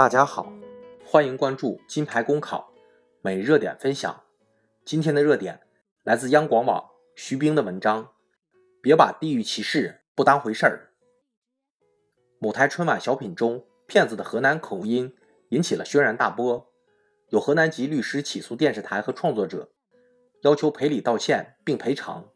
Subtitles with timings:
[0.00, 0.50] 大家好，
[1.04, 2.72] 欢迎关注金牌公考
[3.20, 4.22] 每日热点分享。
[4.82, 5.60] 今天的热点
[6.04, 8.10] 来自央广网徐冰的文章，
[8.80, 10.88] 别把地域歧视不当回事儿。
[12.38, 15.14] 某台春晚小品中，骗子的河南口音
[15.50, 16.72] 引起了轩然大波，
[17.28, 19.70] 有河南籍律师起诉电视台和创作者，
[20.40, 22.26] 要求赔礼道歉并赔偿。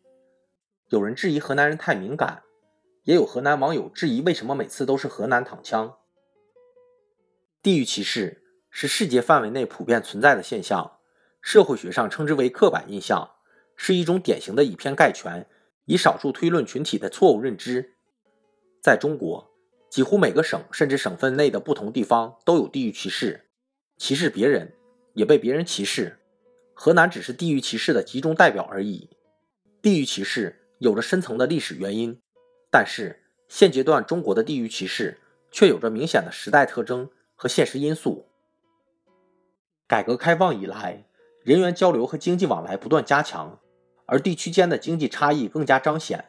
[0.91, 2.43] 有人质疑河南人太敏感，
[3.05, 5.97] 也有河南网友质疑为什么每次都是河南躺枪。
[7.65, 10.99] 地域歧视是世界范围内普遍存在的现象，
[11.41, 13.37] 社会学上称之为刻板印象，
[13.75, 15.47] 是一种典型的以偏概全、
[15.87, 17.95] 以少数推论群体的错误认知。
[18.83, 19.51] 在中国，
[19.89, 23.47] 几乎每个省甚至省份内的不同地方都有地域歧视，
[23.97, 24.75] 歧视别人
[25.15, 26.19] 也被别人歧视。
[26.75, 29.09] 河南只是地域歧视的集中代表而已。
[29.81, 32.21] 地域歧视有着深层的历史原因，
[32.71, 35.19] 但是现阶段中国的地域歧视
[35.51, 37.09] 却有着明显的时代特征。
[37.35, 38.27] 和现实因素。
[39.87, 41.05] 改革开放以来，
[41.43, 43.59] 人员交流和经济往来不断加强，
[44.07, 46.27] 而地区间的经济差异更加彰显。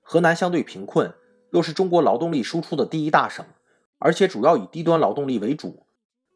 [0.00, 1.14] 河南相对贫困，
[1.50, 3.44] 又是中国劳动力输出的第一大省，
[3.98, 5.86] 而且主要以低端劳动力为主。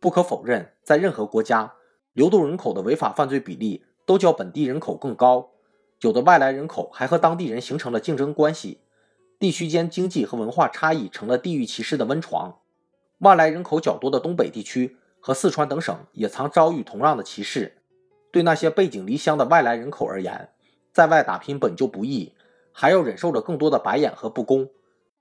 [0.01, 1.75] 不可否认，在任何国家，
[2.13, 5.51] 流动人口的违法犯罪比例都较本地人口更高，
[6.03, 8.81] 有的外来人口还和当地人形成了竞争关系。
[9.39, 12.59] 地区间经济和文化差异成了地域歧视的温床。
[13.19, 17.77] 外来人口较多的东北地区和四川等省也曾遭遇同样的歧视。
[18.31, 20.51] 对那些背井离乡的外来人口而言，
[20.93, 22.35] 在外打拼本就不易，
[22.73, 24.69] 还要忍受着更多的白眼和不公。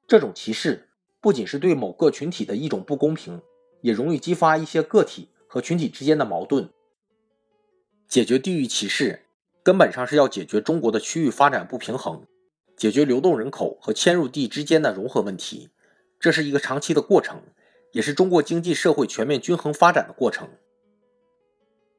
[0.05, 0.89] 这种歧视
[1.19, 3.41] 不仅是对某个群体的一种不公平，
[3.81, 6.69] 也容易激发一些个体和群体之间的矛盾。
[8.07, 9.25] 解决地域歧视，
[9.63, 12.21] 根本上是要解决中国的区域发展不平衡，
[12.75, 15.69] 解决流动人口和迁入地之间的融合问题。
[16.19, 17.41] 这是一个长期的过程。
[17.97, 20.47] 也是中国经济社会全面均衡发展的过程。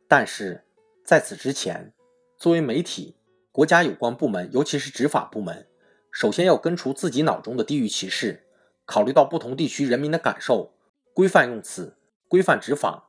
[0.07, 0.65] 但是
[1.05, 1.93] 在此之前，
[2.37, 3.17] 作为媒体，
[3.51, 5.67] 国家有关部门，尤其是执法部门，
[6.13, 8.47] 首先要根除自己脑中的地域歧视，
[8.85, 10.73] 考虑到不同地区人民的感受，
[11.13, 11.97] 规范用词，
[12.29, 13.09] 规范执法，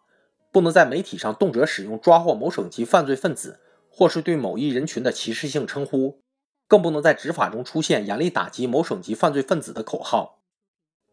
[0.52, 3.59] 不能在媒体上动辄使用抓获某省级犯罪分子，
[3.91, 6.24] 或是对某一人群的歧视性称呼，
[6.68, 10.39] 更不能在执法中出现严厉打击某省级犯罪分子的口号。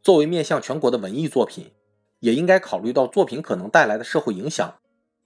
[0.07, 1.73] 作为面向全国的文艺作品，
[2.21, 4.79] 也应该考虑到作品可能带来的社会影响，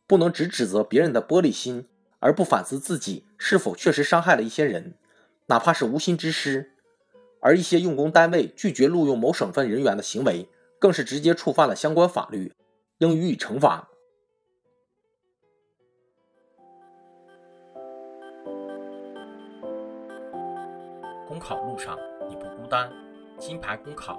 [0.06, 1.86] 不能只指责别人的玻璃心，
[2.18, 4.94] 而不反思自己是否确实伤害了一些人，
[5.48, 6.72] 哪怕是无心之失。
[7.42, 10.48] 而一些用工单位拒绝录用某省份人员的行为，
[10.78, 12.54] 更是直接触犯了相关法律，
[13.00, 13.86] 应予以惩罚。
[21.28, 21.98] 公考路上
[22.30, 22.90] 你不孤单，
[23.38, 24.18] 金牌公考。